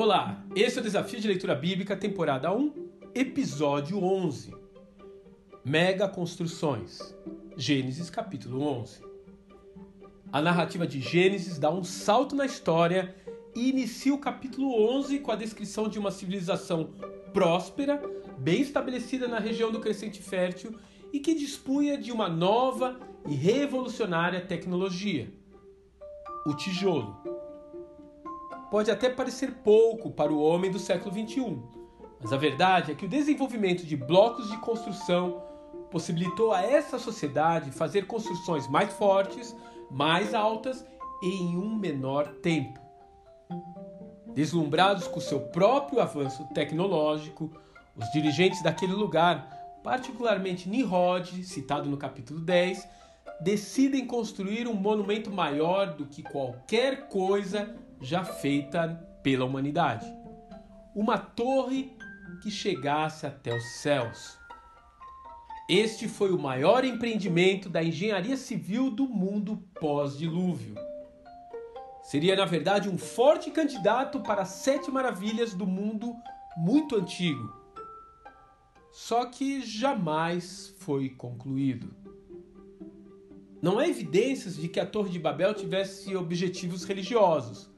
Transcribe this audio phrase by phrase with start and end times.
[0.00, 2.72] Olá, esse é o Desafio de Leitura Bíblica, temporada 1,
[3.16, 4.54] episódio 11.
[5.64, 7.12] Mega Construções.
[7.56, 9.02] Gênesis capítulo 11.
[10.32, 13.12] A narrativa de Gênesis dá um salto na história
[13.56, 16.94] e inicia o capítulo 11 com a descrição de uma civilização
[17.32, 18.00] próspera,
[18.38, 20.78] bem estabelecida na região do Crescente Fértil
[21.12, 25.28] e que dispunha de uma nova e revolucionária tecnologia:
[26.46, 27.37] o tijolo
[28.70, 31.58] pode até parecer pouco para o homem do século XXI,
[32.20, 35.42] mas a verdade é que o desenvolvimento de blocos de construção
[35.90, 39.56] possibilitou a essa sociedade fazer construções mais fortes,
[39.90, 40.84] mais altas
[41.22, 42.78] e em um menor tempo.
[44.34, 47.50] Deslumbrados com seu próprio avanço tecnológico,
[47.96, 52.86] os dirigentes daquele lugar, particularmente Nimrod, citado no capítulo 10,
[53.40, 58.88] decidem construir um monumento maior do que qualquer coisa já feita
[59.22, 60.06] pela humanidade.
[60.94, 61.96] Uma torre
[62.42, 64.38] que chegasse até os céus.
[65.68, 70.74] Este foi o maior empreendimento da engenharia civil do mundo pós-dilúvio.
[72.02, 76.16] Seria, na verdade, um forte candidato para as sete maravilhas do mundo
[76.56, 77.52] muito antigo.
[78.90, 81.94] Só que jamais foi concluído.
[83.60, 87.70] Não há evidências de que a Torre de Babel tivesse objetivos religiosos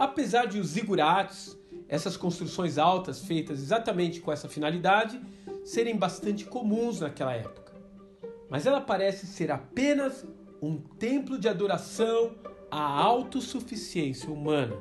[0.00, 5.20] Apesar de os zigurates, essas construções altas feitas exatamente com essa finalidade,
[5.62, 7.74] serem bastante comuns naquela época.
[8.48, 10.24] Mas ela parece ser apenas
[10.62, 12.34] um templo de adoração
[12.70, 14.74] à autossuficiência humana.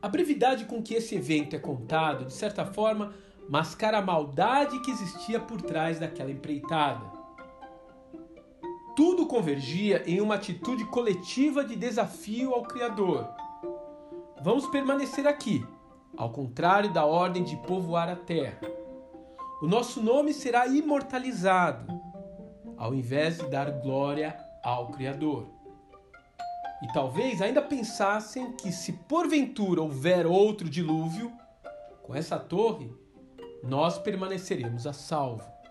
[0.00, 3.12] A brevidade com que esse evento é contado, de certa forma,
[3.48, 7.21] mascara a maldade que existia por trás daquela empreitada.
[8.94, 13.26] Tudo convergia em uma atitude coletiva de desafio ao Criador.
[14.42, 15.66] Vamos permanecer aqui,
[16.14, 18.60] ao contrário da ordem de povoar a terra.
[19.62, 21.86] O nosso nome será imortalizado,
[22.76, 25.48] ao invés de dar glória ao Criador.
[26.82, 31.32] E talvez ainda pensassem que, se porventura houver outro dilúvio,
[32.02, 32.92] com essa torre,
[33.62, 35.61] nós permaneceremos a salvo.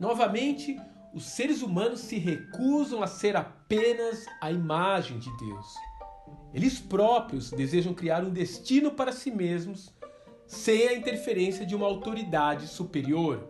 [0.00, 0.80] Novamente,
[1.12, 5.74] os seres humanos se recusam a ser apenas a imagem de Deus.
[6.54, 9.94] Eles próprios desejam criar um destino para si mesmos
[10.46, 13.46] sem a interferência de uma autoridade superior.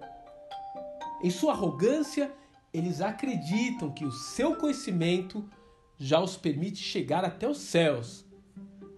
[1.22, 2.32] Em sua arrogância,
[2.74, 5.48] eles acreditam que o seu conhecimento
[5.96, 8.26] já os permite chegar até os céus,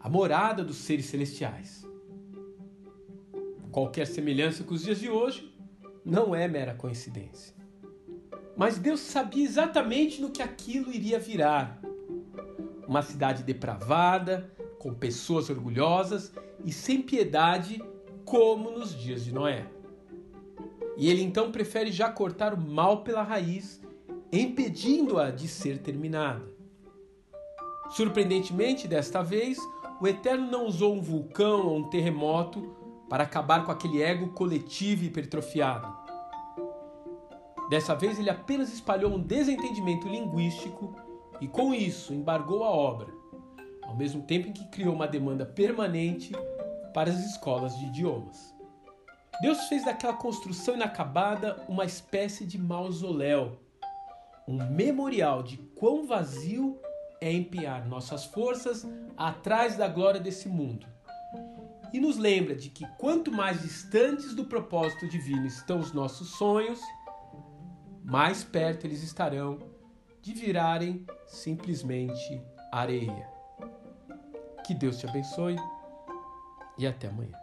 [0.01, 1.87] a morada dos seres celestiais.
[3.71, 5.52] Qualquer semelhança com os dias de hoje
[6.05, 7.55] não é mera coincidência.
[8.57, 11.81] Mas Deus sabia exatamente no que aquilo iria virar.
[12.87, 16.33] Uma cidade depravada, com pessoas orgulhosas
[16.65, 17.83] e sem piedade,
[18.25, 19.67] como nos dias de Noé.
[20.97, 23.81] E ele então prefere já cortar o mal pela raiz,
[24.31, 26.43] impedindo-a de ser terminada.
[27.91, 29.59] Surpreendentemente, desta vez,
[30.01, 32.82] o Eterno não usou um vulcão ou um terremoto
[33.13, 35.87] para acabar com aquele ego coletivo hipertrofiado.
[37.69, 40.97] Dessa vez, ele apenas espalhou um desentendimento linguístico
[41.39, 43.13] e, com isso, embargou a obra,
[43.83, 46.33] ao mesmo tempo em que criou uma demanda permanente
[46.95, 48.55] para as escolas de idiomas.
[49.43, 53.59] Deus fez daquela construção inacabada uma espécie de mausoléu,
[54.49, 56.81] um memorial de quão vazio
[57.21, 60.87] é empenhar nossas forças atrás da glória desse mundo
[61.93, 66.81] e nos lembra de que quanto mais distantes do propósito divino estão os nossos sonhos,
[68.03, 69.59] mais perto eles estarão
[70.23, 72.43] de virarem simplesmente
[72.73, 73.29] areia.
[74.65, 75.57] Que Deus te abençoe
[76.79, 77.42] e até amanhã.